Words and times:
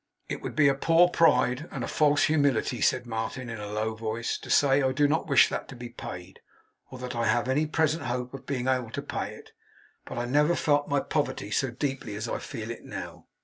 'It 0.29 0.41
would 0.41 0.55
be 0.55 0.67
a 0.67 0.73
poor 0.73 1.09
pride 1.09 1.67
and 1.69 1.83
a 1.83 1.87
false 1.87 2.23
humility,' 2.23 2.81
said 2.81 3.05
Martin, 3.05 3.51
in 3.51 3.59
a 3.59 3.67
low 3.71 3.93
voice, 3.93 4.39
'to 4.39 4.49
say, 4.49 4.81
I 4.81 4.93
do 4.93 5.07
not 5.07 5.27
wish 5.27 5.47
that 5.49 5.67
to 5.67 5.75
be 5.75 5.89
paid, 5.89 6.39
or 6.89 6.97
that 6.97 7.15
I 7.15 7.27
have 7.27 7.47
any 7.47 7.67
present 7.67 8.05
hope 8.05 8.33
of 8.33 8.47
being 8.47 8.67
able 8.67 8.89
to 8.97 9.01
pay 9.03 9.35
it. 9.35 9.51
But 10.05 10.17
I 10.17 10.25
never 10.25 10.55
felt 10.55 10.89
my 10.89 11.01
poverty 11.01 11.51
so 11.51 11.69
deeply 11.69 12.15
as 12.15 12.27
I 12.27 12.39
feel 12.39 12.71
it 12.71 12.83
now. 12.83 13.27